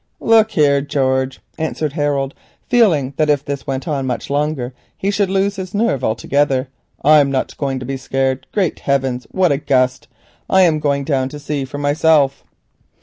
"Look 0.19 0.49
here, 0.53 0.81
George," 0.81 1.41
answered 1.59 1.93
Harold, 1.93 2.33
feeling 2.67 3.13
that 3.17 3.29
if 3.29 3.45
this 3.45 3.67
went 3.67 3.87
on 3.87 4.07
much 4.07 4.31
longer 4.31 4.73
he 4.97 5.11
should 5.11 5.29
lose 5.29 5.57
his 5.57 5.75
nerve 5.75 6.03
altogether. 6.03 6.69
"I'm 7.03 7.29
not 7.31 7.55
going 7.57 7.79
to 7.81 7.85
be 7.85 7.97
scared. 7.97 8.47
Great 8.51 8.79
heavens, 8.79 9.27
what 9.29 9.51
a 9.51 9.57
gust! 9.59 10.07
I'm 10.49 10.79
going 10.79 11.03
down 11.03 11.29
to 11.29 11.39
see 11.39 11.65
for 11.65 11.77
myself." 11.77 12.43